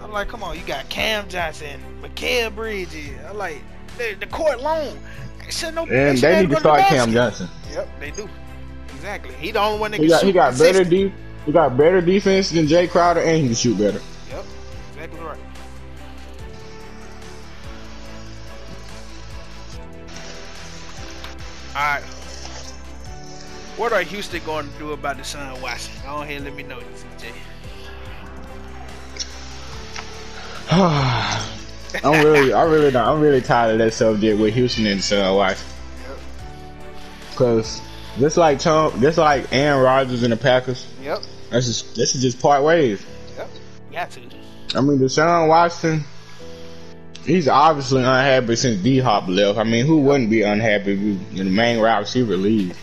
I'm 0.00 0.12
like, 0.12 0.28
come 0.28 0.42
on, 0.42 0.56
you 0.56 0.64
got 0.64 0.88
Cam 0.88 1.28
Johnson, 1.28 1.80
Mikal 2.00 2.54
Bridges. 2.54 3.10
I'm 3.28 3.36
like, 3.36 3.62
the, 3.98 4.14
the 4.20 4.26
court 4.26 4.60
long. 4.60 4.98
Should 5.50 5.74
no, 5.74 5.82
And 5.86 6.16
they 6.18 6.34
have 6.34 6.48
need 6.48 6.54
to 6.54 6.60
start 6.60 6.82
Cam. 6.82 7.12
Johnson. 7.12 7.48
Yep, 7.72 8.00
they 8.00 8.10
do. 8.10 8.28
Exactly. 9.02 9.34
He 9.34 9.50
the 9.50 9.60
only 9.60 9.80
one 9.80 9.90
that 9.90 9.98
He 9.98 10.06
can 10.06 10.10
got 10.10 10.20
shoot 10.20 10.26
he 10.28 10.32
got 10.32 10.56
better 10.56 10.84
de- 10.84 11.12
he 11.44 11.50
got 11.50 11.76
better 11.76 12.00
defense 12.00 12.50
than 12.50 12.68
Jae 12.68 12.88
Crowder, 12.88 13.20
and 13.20 13.38
he 13.38 13.46
can 13.46 13.54
shoot 13.56 13.76
better. 13.76 14.00
Yep, 14.30 14.44
exactly 14.92 15.20
right. 15.20 15.38
Alright. 21.74 22.04
What 23.76 23.92
are 23.92 24.02
Houston 24.02 24.40
going 24.44 24.70
to 24.70 24.78
do 24.78 24.92
about 24.92 25.18
Deshaun 25.18 25.60
Watson? 25.60 25.94
Go 26.04 26.22
ahead 26.22 26.36
and 26.36 26.44
let 26.44 26.54
me 26.54 26.62
know, 26.62 26.78
CJ. 26.78 27.32
I'm 32.04 32.24
really, 32.24 32.52
I 32.52 32.62
really, 32.62 32.92
not, 32.92 33.12
I'm 33.12 33.20
really 33.20 33.40
tired 33.40 33.72
of 33.72 33.78
that 33.78 33.94
subject 33.94 34.38
with 34.38 34.54
Houston 34.54 34.86
and 34.86 35.02
Sun 35.02 35.34
Watson. 35.34 35.66
Cause 37.34 37.80
just 38.18 38.36
like 38.36 38.58
Tom, 38.58 39.00
just 39.00 39.18
like 39.18 39.52
Aaron 39.52 39.82
Rodgers 39.82 40.22
and 40.22 40.32
the 40.32 40.36
Packers, 40.36 40.86
Yep, 41.02 41.22
that's 41.50 41.66
just 41.66 41.94
this 41.96 42.14
is 42.14 42.22
just 42.22 42.40
part 42.40 42.62
ways. 42.62 43.04
yep. 43.36 43.48
Got 43.92 44.10
to. 44.12 44.20
I 44.74 44.80
mean, 44.80 44.98
Deshaun 44.98 45.48
Watson, 45.48 46.02
he's 47.24 47.46
obviously 47.48 48.00
unhappy 48.00 48.56
since 48.56 48.82
D 48.82 48.98
Hop 48.98 49.28
left. 49.28 49.58
I 49.58 49.64
mean, 49.64 49.84
who 49.86 50.00
wouldn't 50.00 50.30
be 50.30 50.42
unhappy 50.42 50.92
if 50.92 50.98
you, 51.00 51.18
the 51.44 51.50
main 51.50 51.80
wide 51.80 51.98
receiver 51.98 52.36
leaves? 52.36 52.76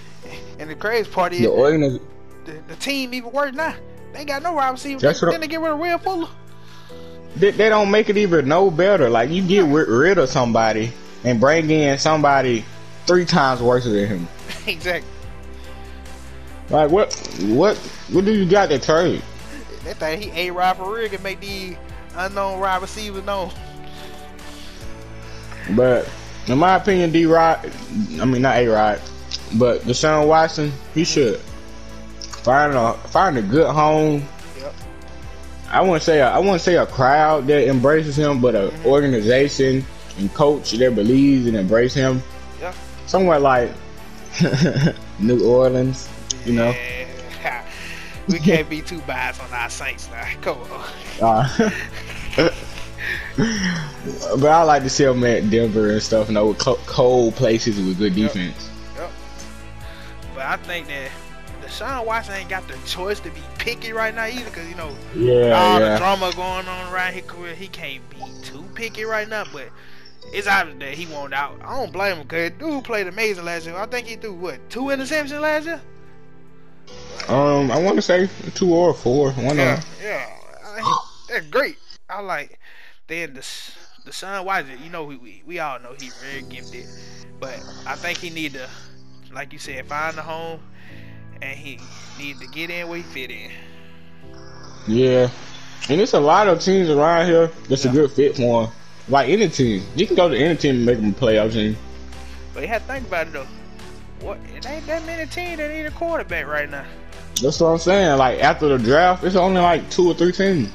And 0.59 0.69
the 0.69 0.75
crazy 0.75 1.09
part 1.09 1.33
is 1.33 1.39
The 1.41 1.48
organiz- 1.48 2.01
the, 2.45 2.53
the 2.67 2.75
team 2.75 3.13
even 3.13 3.31
worse 3.31 3.53
now. 3.53 3.75
They 4.13 4.25
got 4.25 4.43
no 4.43 4.53
wide 4.53 4.69
receiver. 4.71 5.00
That's 5.00 5.21
what 5.21 5.31
then 5.31 5.41
they 5.41 5.48
get 5.48 5.62
rid 5.62 5.71
of 5.71 5.79
Will 5.79 5.98
Fuller. 6.00 6.27
they, 7.36 7.51
they 7.51 7.69
don't 7.69 7.89
make 7.91 8.09
it 8.09 8.17
even 8.17 8.48
no 8.48 8.69
better. 8.69 9.09
Like 9.09 9.29
you 9.29 9.41
get 9.41 9.65
ri- 9.65 9.86
rid 9.88 10.17
of 10.17 10.29
somebody 10.29 10.91
and 11.24 11.39
bring 11.39 11.69
in 11.69 11.98
somebody 11.98 12.65
three 13.07 13.25
times 13.25 13.62
worse 13.62 13.86
than 13.86 14.05
him. 14.07 14.27
exactly. 14.67 15.09
Like 16.70 16.92
what? 16.92 17.14
What? 17.42 17.78
What 18.12 18.26
do 18.26 18.34
you 18.34 18.50
got 18.50 18.70
to 18.70 18.80
trade? 18.80 19.22
That 19.84 19.98
thing 19.98 20.22
he 20.22 20.48
a 20.48 20.52
ride 20.52 20.78
for 20.78 20.94
real 20.94 21.10
can 21.10 21.24
make 21.24 21.40
these 21.40 21.76
unknown 22.16 22.60
wide 22.60 22.82
receivers 22.82 23.24
known. 23.24 23.52
But 25.76 26.10
in 26.48 26.58
my 26.58 26.76
opinion, 26.76 27.12
D 27.12 27.26
Rod, 27.26 27.72
I 28.20 28.26
mean 28.26 28.42
not 28.42 28.58
A 28.58 28.68
Rod, 28.68 29.02
but 29.58 29.82
Deshaun 29.82 30.28
Watson, 30.28 30.72
he 30.94 31.04
should 31.04 31.40
find 31.40 32.74
a 32.74 32.94
find 33.10 33.38
a 33.38 33.42
good 33.42 33.70
home. 33.70 34.24
Yep. 34.60 34.74
I 35.70 35.82
wouldn't 35.82 36.04
say 36.04 36.20
a, 36.20 36.30
I 36.30 36.40
wouldn't 36.40 36.62
say 36.62 36.76
a 36.76 36.86
crowd 36.86 37.48
that 37.48 37.68
embraces 37.68 38.18
him, 38.18 38.42
but 38.42 38.56
an 38.56 38.70
mm-hmm. 38.70 38.86
organization 38.88 39.86
and 40.18 40.34
coach 40.34 40.72
that 40.72 40.96
believes 40.96 41.48
and 41.48 41.56
embrace 41.56 41.94
him. 41.94 42.22
Yeah. 42.60 42.74
Somewhere 43.06 43.40
like 43.40 43.72
New 45.20 45.46
Orleans, 45.46 46.10
you 46.45 46.53
know. 46.53 46.69
Yeah. 46.69 47.65
we 48.27 48.39
can't 48.39 48.69
be 48.69 48.81
too 48.81 49.00
biased 49.01 49.41
on 49.41 49.51
our 49.53 49.69
Saints 49.69 50.09
now. 50.12 50.27
Come 50.41 50.57
on. 50.71 50.86
Uh, 51.21 51.69
but 54.39 54.48
I 54.50 54.63
like 54.63 54.83
to 54.83 54.89
see 54.89 55.03
him 55.03 55.24
at 55.24 55.50
Denver 55.50 55.91
and 55.91 56.01
stuff, 56.01 56.27
you 56.27 56.33
know, 56.33 56.48
with 56.48 56.59
cold 56.59 57.36
places 57.36 57.77
with 57.77 57.98
good 57.98 58.15
defense. 58.15 58.69
Yep. 58.95 59.12
But 60.36 60.45
I 60.45 60.57
think 60.57 60.88
that 60.88 61.09
Deshaun 61.62 62.05
Watson 62.05 62.36
ain't 62.36 62.50
got 62.50 62.67
the 62.67 62.77
choice 62.86 63.19
to 63.21 63.29
be 63.31 63.41
picky 63.57 63.93
right 63.93 64.13
now 64.13 64.25
either, 64.25 64.45
because 64.45 64.67
you 64.67 64.75
know 64.75 64.95
Yeah, 65.15 65.51
all 65.53 65.79
the 65.79 65.98
drama 65.98 66.31
going 66.36 66.67
on 66.67 66.93
around 66.93 67.13
his 67.13 67.24
career, 67.25 67.55
he 67.55 67.67
can't 67.67 68.07
be 68.09 68.24
too 68.41 68.63
picky 68.75 69.03
right 69.03 69.27
now. 69.27 69.45
But 69.51 69.69
it's 70.33 70.48
obvious 70.48 70.79
that 70.79 70.93
he 70.93 71.05
won't 71.07 71.33
out. 71.33 71.59
I 71.63 71.79
don't 71.79 71.91
blame 71.91 72.17
him, 72.17 72.27
cause 72.27 72.51
dude 72.59 72.83
played 72.83 73.07
amazing 73.07 73.45
last 73.45 73.65
year. 73.65 73.75
I 73.75 73.86
think 73.86 74.07
he 74.07 74.15
threw 74.15 74.33
what 74.33 74.69
two 74.69 74.86
interceptions 74.86 75.41
last 75.41 75.65
year. 75.65 75.81
Um, 77.29 77.69
I 77.71 77.79
want 77.79 77.95
to 77.95 78.01
say 78.01 78.27
two 78.55 78.74
or 78.74 78.93
four. 78.93 79.31
One 79.33 79.55
Yeah, 79.55 79.81
yeah, 80.03 80.25
I, 80.65 80.98
that's 81.29 81.45
great. 81.48 81.77
I 82.09 82.21
like. 82.21 82.59
Then 83.07 83.36
the 83.36 83.48
the 84.05 84.12
son 84.13 84.45
Watson, 84.45 84.79
you 84.83 84.89
know, 84.89 85.03
we, 85.03 85.15
we 85.17 85.43
we 85.45 85.59
all 85.59 85.79
know 85.79 85.93
he's 85.93 86.13
very 86.15 86.41
gifted, 86.41 86.88
but 87.39 87.59
I 87.86 87.95
think 87.95 88.17
he 88.17 88.29
need 88.31 88.53
to, 88.53 88.67
like 89.31 89.53
you 89.53 89.59
said, 89.59 89.86
find 89.86 90.17
a 90.17 90.24
home, 90.24 90.59
and 91.41 91.57
he 91.57 91.79
need 92.17 92.39
to 92.39 92.48
get 92.48 92.71
in 92.71 92.88
where 92.88 92.98
he 92.98 93.03
fit 93.03 93.29
in. 93.29 93.51
Yeah, 94.88 95.29
and 95.89 96.01
it's 96.01 96.13
a 96.13 96.19
lot 96.19 96.48
of 96.48 96.59
teams 96.62 96.89
around 96.89 97.27
here 97.27 97.48
that's 97.67 97.86
Yeah. 97.86 97.91
a 97.91 97.93
good 97.93 98.12
fit 98.12 98.38
for 98.38 98.63
him. 98.65 98.71
Like 99.07 99.29
any 99.29 99.50
team, 99.50 99.83
you 99.95 100.07
can 100.07 100.15
go 100.15 100.29
to 100.29 100.38
any 100.38 100.55
team 100.55 100.77
and 100.77 100.86
make 100.86 100.98
them 100.98 101.09
a 101.09 101.13
playoff 101.13 101.53
team. 101.53 101.77
But 102.53 102.62
you 102.62 102.67
have 102.69 102.81
to 102.88 102.93
think 102.93 103.07
about 103.07 103.27
it 103.27 103.33
though. 103.33 103.48
What 104.21 104.39
it 104.55 104.65
ain't 104.67 104.86
that 104.88 105.05
many 105.05 105.29
teams 105.29 105.57
that 105.57 105.69
need 105.71 105.86
a 105.86 105.91
quarterback 105.91 106.48
right 106.48 106.69
now. 106.69 106.86
That's 107.41 107.60
what 107.60 107.67
I'm 107.69 107.77
saying. 107.77 108.17
Like 108.17 108.39
after 108.39 108.67
the 108.69 108.77
draft, 108.77 109.24
it's 109.24 109.36
only 109.36 109.62
like 109.62 109.89
two 109.89 110.08
or 110.10 110.13
three 110.13 110.31
teams. 110.31 110.69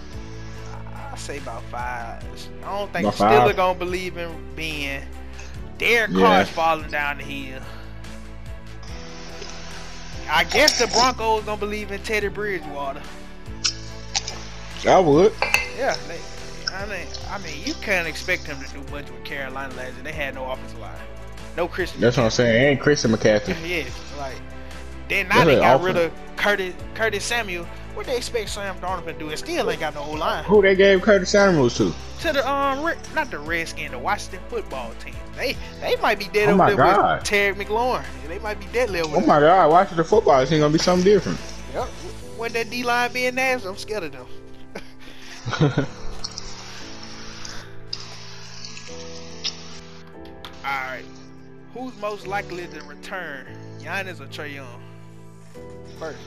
I 1.12 1.16
say 1.16 1.38
about 1.38 1.62
five. 1.64 2.22
I 2.64 2.78
don't 2.78 2.92
think 2.92 3.06
About 3.06 3.18
the 3.18 3.24
Steelers 3.24 3.46
five? 3.48 3.56
gonna 3.56 3.78
believe 3.78 4.16
in 4.16 4.30
being. 4.56 5.02
Derek 5.78 6.10
Yeah. 6.12 6.18
Carr's 6.20 6.48
falling 6.48 6.90
down 6.90 7.18
the 7.18 7.24
hill. 7.24 7.60
I 10.30 10.44
guess 10.44 10.78
the 10.78 10.86
Broncos 10.86 11.44
gonna 11.44 11.58
believe 11.58 11.90
in 11.92 12.00
Teddy 12.02 12.28
Bridgewater. 12.28 13.02
I 14.88 14.98
would. 14.98 15.32
Yeah, 15.76 15.96
they, 16.08 16.18
I 16.74 16.86
mean, 16.86 17.06
I 17.30 17.38
mean, 17.38 17.54
you 17.64 17.74
can't 17.74 18.06
expect 18.08 18.44
him 18.44 18.58
to 18.62 18.68
do 18.72 18.80
much 18.92 19.10
with 19.10 19.24
Carolina 19.24 19.74
last 19.74 19.94
year. 19.94 20.02
They 20.02 20.12
had 20.12 20.34
no 20.34 20.50
offensive 20.50 20.78
line, 20.78 20.92
no 21.56 21.68
Christian. 21.68 22.00
That's 22.00 22.16
what 22.16 22.24
I'm 22.24 22.30
saying. 22.30 22.72
And 22.72 22.80
Christian 22.80 23.10
McCaffrey. 23.12 23.54
Yeah, 23.66 23.84
like 24.18 24.36
then 25.08 25.28
now 25.28 25.44
they 25.44 25.56
got 25.56 25.76
offer. 25.76 25.84
rid 25.86 25.96
of 25.96 26.12
Curtis 26.36 26.74
Curtis 26.94 27.24
Samuel. 27.24 27.66
What 27.94 28.06
they 28.06 28.16
expect 28.16 28.48
Sam 28.48 28.76
Darnold 28.80 29.04
to 29.04 29.12
do? 29.12 29.28
And 29.28 29.38
still 29.38 29.70
ain't 29.70 29.78
got 29.78 29.94
no 29.94 30.02
O 30.02 30.12
line. 30.12 30.42
Who 30.44 30.60
they 30.62 30.74
gave 30.74 31.00
Curtis 31.02 31.30
Samuels 31.30 31.76
to? 31.78 31.92
To 32.22 32.32
the 32.32 32.48
um, 32.50 32.82
Re- 32.84 32.96
not 33.14 33.30
the 33.30 33.38
Redskins, 33.38 33.92
the 33.92 33.98
Washington 33.98 34.40
football 34.48 34.92
team. 34.94 35.14
They 35.36 35.56
they 35.80 35.94
might 35.96 36.18
be 36.18 36.26
dead 36.28 36.48
Oh 36.48 36.54
over 36.54 36.66
there 36.66 36.76
God. 36.76 37.18
with 37.18 37.24
Terry 37.24 37.54
McLaurin. 37.54 38.04
They 38.26 38.38
might 38.40 38.58
be 38.58 38.66
dead 38.72 38.90
level. 38.90 39.12
Oh 39.16 39.20
my 39.20 39.38
God! 39.40 39.70
Watching 39.70 39.96
the 39.96 40.04
football 40.04 40.44
team 40.46 40.58
gonna 40.60 40.72
be 40.72 40.78
something 40.78 41.04
different. 41.04 41.38
Yep. 41.72 41.84
When 42.36 42.52
that 42.54 42.68
D 42.70 42.82
line 42.82 43.12
being 43.12 43.36
nasty, 43.36 43.68
I'm 43.68 43.76
scared 43.76 44.02
of 44.04 44.12
them. 44.12 44.26
All 50.64 50.70
right. 50.70 51.04
Who's 51.74 51.94
most 52.00 52.26
likely 52.26 52.66
to 52.68 52.82
return, 52.84 53.46
Giannis 53.80 54.20
or 54.20 54.26
Trae 54.26 54.54
Young? 54.54 54.82
First, 55.98 56.18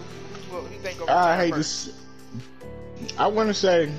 you 0.52 0.80
think 0.82 1.10
I 1.10 1.38
hate 1.38 1.54
first? 1.54 1.86
this. 1.88 3.16
I 3.18 3.28
want 3.28 3.50
to 3.50 3.54
say 3.54 3.92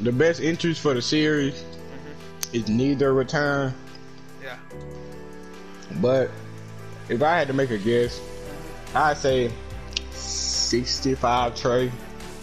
the 0.00 0.12
best 0.12 0.40
interest 0.40 0.80
for 0.80 0.94
the 0.94 1.02
series 1.02 1.54
mm-hmm. 1.54 2.56
is 2.56 2.68
neither 2.68 3.12
return, 3.12 3.74
Yeah. 4.42 4.56
but 6.00 6.30
if 7.08 7.22
I 7.22 7.36
had 7.36 7.48
to 7.48 7.54
make 7.54 7.70
a 7.70 7.78
guess, 7.78 8.20
I'd 8.94 9.18
say 9.18 9.50
65 10.12 11.54
Trae, 11.54 11.90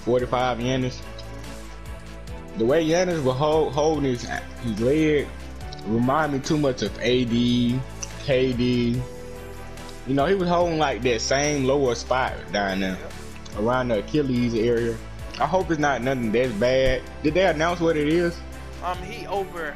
45 0.04 0.60
Giannis. 0.60 1.02
The 2.58 2.66
way 2.66 2.86
Giannis 2.86 3.24
was 3.24 3.36
hold, 3.36 3.74
holding 3.74 4.04
his, 4.06 4.24
his 4.64 4.80
leg 4.80 5.28
remind 5.86 6.34
me 6.34 6.40
too 6.40 6.58
much 6.58 6.82
of 6.82 6.96
AD, 7.00 7.30
KD. 8.26 9.02
You 10.08 10.14
know, 10.14 10.26
he 10.26 10.36
was 10.36 10.48
holding 10.48 10.78
like 10.78 11.02
that 11.02 11.22
same 11.22 11.66
lower 11.66 11.94
spot 11.96 12.34
down 12.52 12.80
there 12.80 12.98
around 13.58 13.90
the 13.90 14.00
Achilles 14.00 14.54
area. 14.54 14.96
I 15.40 15.46
hope 15.46 15.70
it's 15.70 15.80
not 15.80 16.02
nothing 16.02 16.32
that's 16.32 16.54
bad. 16.54 17.02
Did 17.24 17.34
they 17.34 17.46
announce 17.46 17.80
what 17.80 17.98
it 17.98 18.08
is? 18.08 18.40
Um, 18.84 18.98
he 19.00 19.28
over 19.28 19.76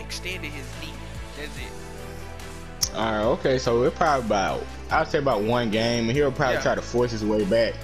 extended 0.00 0.50
his 0.50 0.64
knee. 0.80 0.94
That's 1.36 1.56
it. 1.58 2.94
Alright, 2.96 3.26
okay, 3.38 3.58
so 3.58 3.82
it's 3.82 3.96
probably 3.96 4.26
about 4.26 4.64
I'd 4.90 5.08
say 5.08 5.18
about 5.18 5.42
one 5.42 5.70
game, 5.70 6.04
and 6.08 6.12
he'll 6.16 6.32
probably 6.32 6.54
Yeah. 6.56 6.62
try 6.62 6.74
to 6.76 6.82
force 6.82 7.10
his 7.10 7.24
way 7.24 7.44
back. 7.44 7.74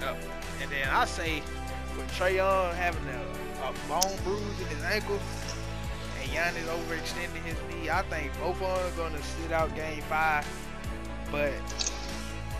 Yep. 0.00 0.16
And 0.62 0.70
then 0.70 0.88
I 0.88 1.04
say 1.04 1.42
with 1.96 2.10
Trae 2.12 2.36
Young 2.36 2.74
having 2.76 3.04
a, 3.08 3.68
a 3.68 3.72
bone 3.88 4.16
bruise 4.24 4.60
in 4.60 4.66
his 4.68 4.82
ankle 4.84 5.18
and 6.22 6.30
Giannis 6.30 6.64
overextending 6.66 7.44
his 7.44 7.56
knee, 7.68 7.90
I 7.90 8.02
think 8.02 8.32
both 8.40 8.62
of 8.62 8.96
them 8.96 9.04
are 9.06 9.08
gonna 9.10 9.22
sit 9.22 9.52
out 9.52 9.74
game 9.74 10.00
five. 10.02 10.46
But 11.32 11.50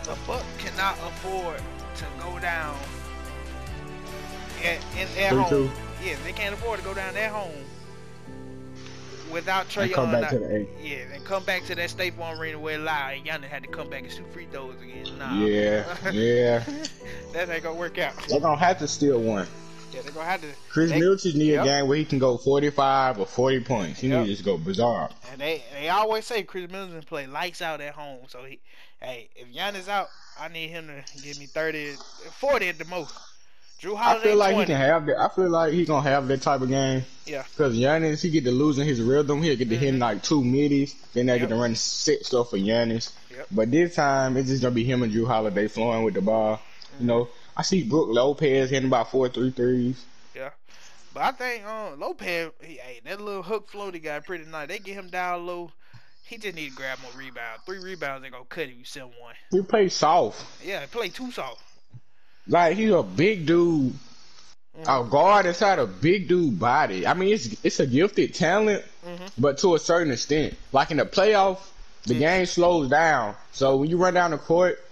the 0.03 0.17
Bucks 0.27 0.43
cannot 0.57 0.97
afford 1.07 1.57
to 1.95 2.05
go 2.19 2.39
down 2.39 2.75
at, 4.63 4.79
in 4.99 5.07
their 5.15 5.29
Three, 5.29 5.37
home. 5.39 5.49
two. 5.49 5.71
Yeah, 6.03 6.15
they 6.25 6.33
can't 6.33 6.53
afford 6.55 6.79
to 6.79 6.85
go 6.85 6.93
down 6.93 7.13
their 7.13 7.29
home 7.29 7.51
without 9.31 9.67
Trae 9.69 9.85
Young. 9.89 9.93
come 9.93 10.11
back 10.11 10.21
not- 10.23 10.29
to 10.31 10.39
the 10.39 10.67
yeah, 10.81 10.97
and 11.13 11.23
come 11.23 11.43
back 11.43 11.63
to 11.65 11.75
that 11.75 11.89
State 11.89 12.13
Farm 12.15 12.39
Arena 12.39 12.59
where 12.59 12.77
lied, 12.77 13.19
and 13.19 13.25
Giannis 13.43 13.47
had 13.47 13.63
to 13.63 13.69
come 13.69 13.89
back 13.89 14.03
and 14.03 14.11
shoot 14.11 14.31
free 14.33 14.47
throws 14.51 14.75
again. 14.81 15.17
Nah. 15.17 15.35
Yeah, 15.35 15.85
yeah. 16.11 16.63
that 17.33 17.49
ain't 17.49 17.63
gonna 17.63 17.75
work 17.75 17.97
out. 17.99 18.13
They're 18.27 18.39
gonna 18.39 18.57
have 18.57 18.79
to 18.79 18.87
steal 18.87 19.19
one. 19.21 19.47
Yeah, 19.93 20.01
they're 20.01 20.11
gonna 20.11 20.25
have 20.25 20.41
to. 20.41 20.47
Khris 20.69 20.89
they, 20.91 20.99
Milton 20.99 21.37
need 21.37 21.51
Yep. 21.51 21.61
a 21.61 21.65
game 21.65 21.87
where 21.87 21.97
he 21.97 22.05
can 22.05 22.19
go 22.19 22.37
45 22.37 23.19
or 23.19 23.25
40 23.25 23.59
points. 23.61 23.99
He 23.99 24.07
Yep. 24.07 24.19
need 24.19 24.25
to 24.25 24.31
just 24.31 24.45
go 24.45 24.57
bizarre. 24.57 25.09
And 25.31 25.39
they 25.39 25.63
they 25.73 25.89
always 25.89 26.25
say 26.25 26.43
Khris 26.43 26.69
Middleton 26.69 27.01
play 27.03 27.27
lights 27.27 27.61
out 27.61 27.81
at 27.81 27.93
home. 27.93 28.19
So 28.27 28.43
he, 28.43 28.59
hey, 29.01 29.29
if 29.35 29.53
Giannis 29.53 29.87
out, 29.87 30.09
I 30.39 30.47
need 30.47 30.69
him 30.69 30.87
to 30.87 31.21
give 31.21 31.39
me 31.39 31.45
30, 31.45 31.93
40 32.39 32.69
at 32.69 32.77
the 32.77 32.85
most. 32.85 33.13
Jrue 33.83 33.97
Holiday. 33.97 34.21
I 34.21 34.23
feel 34.31 34.37
like 34.37 34.53
20. 34.53 34.65
he 34.65 34.73
can 34.73 34.81
have 34.81 35.05
that. 35.07 35.19
I 35.19 35.27
feel 35.27 35.49
like 35.49 35.73
he 35.73 35.83
gonna 35.85 36.09
have 36.09 36.27
that 36.29 36.41
type 36.41 36.61
of 36.61 36.69
game. 36.69 37.03
Yeah. 37.25 37.43
Cause 37.57 37.75
Giannis, 37.75 38.21
he 38.21 38.29
get 38.29 38.45
to 38.45 38.51
losing 38.51 38.87
his 38.87 39.01
rhythm. 39.01 39.41
He'll 39.41 39.57
get 39.57 39.69
to 39.69 39.75
hitting 39.75 39.95
mm-hmm. 39.95 40.01
like 40.01 40.23
two 40.23 40.41
middies. 40.43 40.95
Then 41.13 41.25
they 41.25 41.33
Yep. 41.33 41.41
get 41.41 41.49
to 41.49 41.61
run 41.61 41.75
six 41.75 42.27
stuff 42.27 42.51
for 42.51 42.57
Giannis. 42.57 43.11
Yep. 43.35 43.47
But 43.51 43.71
this 43.71 43.95
time, 43.95 44.37
it's 44.37 44.49
just 44.49 44.61
gonna 44.61 44.73
be 44.73 44.85
him 44.85 45.03
and 45.03 45.11
Jrue 45.11 45.27
Holiday 45.27 45.67
flowing 45.67 46.03
with 46.03 46.13
the 46.13 46.21
ball. 46.21 46.61
You 46.93 46.97
mm-hmm. 46.97 47.07
know, 47.07 47.29
I 47.55 47.61
see 47.61 47.83
Brook 47.83 48.07
Lopez 48.09 48.69
hitting 48.69 48.87
about 48.87 49.11
four 49.11 49.29
three 49.29 49.51
threes. 49.51 50.03
Yeah. 50.35 50.49
But 51.13 51.23
I 51.23 51.31
think 51.31 51.65
um, 51.65 51.99
Lopez, 51.99 52.51
he, 52.61 52.73
hey, 52.75 52.99
that 53.05 53.21
little 53.21 53.43
hook 53.43 53.69
floaty 53.71 54.01
guy 54.01 54.19
pretty 54.19 54.45
nice. 54.45 54.67
They 54.67 54.79
get 54.79 54.95
him 54.95 55.09
down 55.09 55.45
low. 55.45 55.71
He 56.25 56.37
just 56.37 56.55
need 56.55 56.69
to 56.71 56.75
grab 56.75 56.97
more 57.01 57.11
rebounds. 57.15 57.61
Three 57.65 57.79
rebounds 57.79 58.23
ain't 58.23 58.33
gonna 58.33 58.45
cut 58.45 58.67
him. 58.67 58.79
You 58.79 58.85
seven 58.85 59.11
one. 59.19 59.35
He 59.51 59.61
plays 59.61 59.93
soft. 59.93 60.43
Yeah, 60.65 60.81
he 60.81 60.87
play 60.87 61.09
too 61.09 61.31
soft. 61.31 61.61
Like 62.47 62.75
he's 62.77 62.91
a 62.91 63.03
big 63.03 63.45
dude. 63.45 63.93
Mhm. 64.81 65.05
A 65.05 65.07
guard 65.07 65.45
inside 65.45 65.77
a 65.77 65.85
big 65.85 66.27
dude 66.27 66.59
body. 66.59 67.05
I 67.05 67.13
mean, 67.13 67.31
it's 67.33 67.55
it's 67.63 67.79
a 67.79 67.85
gifted 67.85 68.33
talent, 68.33 68.83
Mhm. 69.05 69.31
but 69.37 69.59
to 69.59 69.75
a 69.75 69.79
certain 69.79 70.11
extent. 70.11 70.55
Like 70.71 70.89
in 70.89 70.97
the 70.97 71.05
playoff, 71.05 71.59
the 72.05 72.15
game 72.15 72.47
slows 72.47 72.89
down. 72.89 73.35
So 73.51 73.77
when 73.77 73.89
you 73.91 73.97
run 73.97 74.15
down 74.15 74.31
the 74.31 74.39
court, 74.39 74.82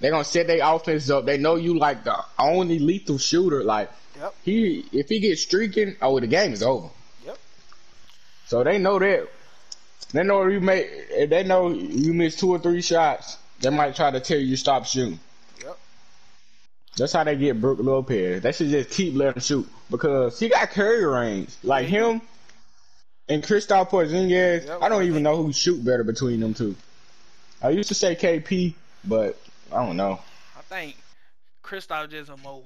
they're 0.00 0.10
gonna 0.10 0.24
set 0.24 0.46
their 0.46 0.60
offense 0.62 1.08
up. 1.10 1.24
They 1.24 1.38
know 1.38 1.56
you 1.56 1.78
like 1.78 2.04
the 2.04 2.16
only 2.38 2.78
lethal 2.78 3.18
shooter. 3.18 3.62
Like 3.64 3.90
Yep. 4.18 4.34
he, 4.44 4.84
if 4.92 5.08
he 5.10 5.20
gets 5.20 5.42
streaking, 5.42 5.96
oh, 6.00 6.18
the 6.20 6.26
game 6.26 6.52
is 6.54 6.62
over. 6.62 6.88
Yep. 7.26 7.38
So 8.46 8.64
they 8.64 8.78
know 8.78 8.98
that. 8.98 9.28
They 10.12 10.22
know 10.22 10.46
you 10.46 10.60
make. 10.60 10.88
They 11.28 11.42
know 11.42 11.68
you 11.70 12.14
miss 12.14 12.36
two 12.36 12.50
or 12.50 12.58
three 12.58 12.80
shots. 12.80 13.36
they 13.60 13.70
might 13.70 13.94
try 13.96 14.10
to 14.10 14.20
tell 14.20 14.38
you 14.38 14.56
stop 14.56 14.86
shooting. 14.86 15.18
Yep. 15.62 15.78
That's 16.96 17.12
how 17.12 17.24
they 17.24 17.36
get 17.36 17.60
Brook 17.60 17.78
Lopez. 17.80 18.42
They 18.42 18.52
should 18.52 18.68
just 18.70 18.90
keep 18.90 19.14
letting 19.14 19.34
him 19.34 19.40
shoot 19.40 19.68
because 19.90 20.38
he 20.38 20.48
got 20.48 20.70
curry 20.70 21.04
range. 21.04 21.50
Like 21.62 21.86
him 21.86 22.22
and 23.28 23.42
Kristaps 23.42 23.90
Porzingis, 23.90 24.66
Yep. 24.66 24.78
I 24.82 24.88
don't 24.88 25.02
even 25.04 25.22
know 25.22 25.42
who 25.42 25.52
shoot 25.52 25.84
better 25.84 26.04
between 26.04 26.40
them 26.40 26.54
two. 26.54 26.74
I 27.60 27.70
used 27.70 27.88
to 27.88 27.94
say 27.94 28.14
KP, 28.14 28.74
but 29.04 29.38
I 29.72 29.84
don't 29.84 29.96
know. 29.96 30.20
I 30.56 30.62
think 30.62 30.96
Kristaps 31.62 32.10
just 32.10 32.30
a 32.30 32.36
more 32.38 32.62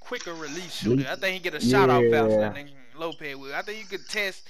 quicker 0.00 0.34
release 0.34 0.74
shooter. 0.74 1.06
I 1.10 1.16
think 1.16 1.34
he 1.34 1.40
get 1.40 1.54
a 1.54 1.60
shot 1.60 1.90
off 1.90 2.02
faster 2.10 2.40
Yeah. 2.40 2.52
than 2.52 2.70
Lopez 2.96 3.36
will. 3.36 3.54
I 3.54 3.62
think 3.62 3.78
you 3.80 3.86
could 3.86 4.08
test 4.08 4.48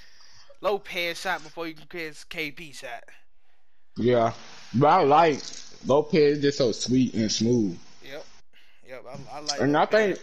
Lopez 0.61 1.21
shot 1.21 1.43
before 1.43 1.67
you 1.67 1.75
can 1.75 1.87
test 1.87 2.29
KP 2.29 2.75
shot. 2.75 3.05
Yeah, 3.97 4.33
but 4.75 4.87
I 4.89 5.03
like 5.05 5.41
Lopez 5.87 6.41
just 6.41 6.59
so 6.59 6.73
sweet 6.73 7.15
and 7.15 7.31
smooth. 7.33 7.79
Yep. 8.05 8.25
Yep. 8.89 9.05
I, 9.33 9.37
I 9.37 9.41
like. 9.41 9.61
And 9.61 9.77
I 9.77 9.87
think 9.87 10.19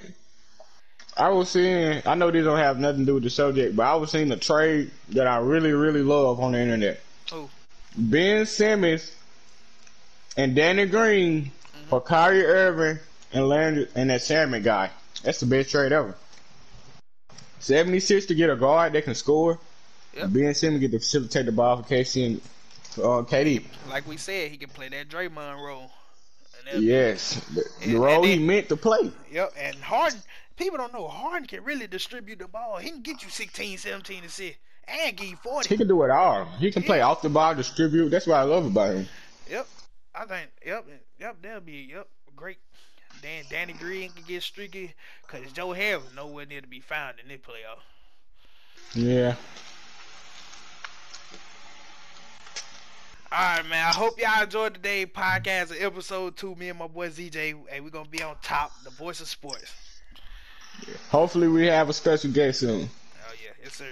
I 1.17 1.29
was 1.29 1.49
seeing. 1.49 2.01
I 2.05 2.13
know 2.15 2.29
this 2.29 2.45
don't 2.45 2.57
have 2.59 2.79
nothing 2.79 2.99
to 3.01 3.05
do 3.05 3.13
with 3.15 3.23
the 3.23 3.29
subject, 3.29 3.75
but 3.75 3.83
I 3.85 3.95
was 3.95 4.11
seeing 4.11 4.31
a 4.31 4.37
trade 4.37 4.91
that 5.09 5.25
I 5.27 5.37
really, 5.37 5.71
really 5.71 6.03
love 6.03 6.39
on 6.39 6.51
the 6.51 6.59
internet. 6.59 6.99
Who? 7.31 7.49
Ben 7.97 8.45
Simmons 8.45 9.15
and 10.37 10.55
Danny 10.55 10.85
Green 10.85 11.51
Mm-hmm. 11.75 11.89
for 11.89 12.01
Kyrie 12.01 12.45
Irving 12.45 12.99
and 13.33 13.49
Landry 13.49 13.87
and 13.95 14.09
that 14.09 14.21
Salmon 14.21 14.61
guy. 14.63 14.89
That's 15.23 15.39
the 15.39 15.45
best 15.47 15.71
trade 15.71 15.91
ever. 15.91 16.15
76 17.59 18.25
to 18.27 18.35
get 18.35 18.49
a 18.49 18.55
guard 18.55 18.93
that 18.93 19.03
can 19.05 19.15
score. 19.15 19.59
Yep. 20.15 20.29
Ben 20.31 20.53
Simmons 20.53 20.81
get 20.81 20.91
to 20.91 20.99
facilitate 20.99 21.45
the 21.47 21.51
ball 21.51 21.81
for 21.81 21.83
KC 21.89 22.25
and 22.27 22.41
uh, 22.99 23.23
KD. 23.23 23.63
Like 23.89 24.07
we 24.07 24.17
said, 24.17 24.51
he 24.51 24.57
can 24.57 24.69
play 24.69 24.89
that 24.89 25.09
Draymond 25.09 25.57
role. 25.65 25.89
And 26.71 26.83
Yes, 26.83 27.35
the, 27.53 27.63
And- 27.83 27.99
role 27.99 28.23
and 28.23 28.25
he 28.25 28.37
meant 28.39 28.69
to 28.69 28.77
play. 28.77 29.11
Yep. 29.31 29.53
And 29.59 29.75
Harden, 29.77 30.19
people 30.57 30.77
don't 30.77 30.93
know 30.93 31.07
Harden 31.07 31.47
can 31.47 31.63
really 31.63 31.87
distribute 31.87 32.39
the 32.39 32.47
ball. 32.47 32.77
He 32.77 32.89
can 32.91 33.01
get 33.01 33.23
you 33.23 33.29
16, 33.29 33.77
17 33.79 34.23
assists 34.25 34.57
and 34.87 35.17
give 35.17 35.27
you 35.27 35.35
40. 35.37 35.67
He 35.69 35.77
can 35.77 35.87
do 35.87 36.03
it 36.03 36.11
all. 36.11 36.45
He 36.59 36.71
can 36.71 36.83
play 36.83 37.01
off 37.01 37.21
the 37.23 37.29
ball, 37.29 37.55
distribute. 37.55 38.09
That's 38.09 38.27
what 38.27 38.37
I 38.37 38.43
love 38.43 38.65
about 38.67 38.93
him. 38.95 39.07
Yep. 39.49 39.67
I 40.15 40.25
think. 40.25 40.49
Yep. 40.65 40.85
Yep. 41.19 41.37
That'll 41.41 41.61
be. 41.61 41.87
Yep. 41.91 42.07
Great. 42.35 42.57
Dan 43.21 43.43
Danny 43.49 43.73
Green 43.73 44.09
can 44.09 44.23
get 44.23 44.43
streaky 44.43 44.93
because 45.21 45.51
Joe 45.51 45.71
Harris 45.71 46.03
nowhere 46.15 46.45
near 46.45 46.61
to 46.61 46.67
be 46.67 46.79
found 46.79 47.19
in 47.21 47.27
this 47.27 47.39
playoff. 47.39 47.79
Yeah. 48.95 49.35
All 53.31 53.57
right, 53.57 53.65
man. 53.67 53.87
I 53.87 53.91
hope 53.91 54.19
y'all 54.19 54.43
enjoyed 54.43 54.75
today's 54.75 55.07
podcast 55.07 55.73
episode 55.81 56.37
two. 56.37 56.53
Me 56.55 56.69
and 56.69 56.77
my 56.77 56.87
boy 56.87 57.09
ZJ. 57.09 57.55
Hey, 57.67 57.79
we're 57.79 57.89
gonna 57.89 58.09
be 58.09 58.21
on 58.21 58.35
top, 58.43 58.71
the 58.83 58.91
voice 58.91 59.21
of 59.21 59.27
sports. 59.27 59.73
Hopefully 61.09 61.47
we 61.47 61.65
have 61.67 61.89
a 61.89 61.93
special 61.93 62.31
guest 62.31 62.59
soon. 62.59 62.89
Oh 63.27 63.33
yeah, 63.43 63.51
yes 63.63 63.73
sir. 63.73 63.85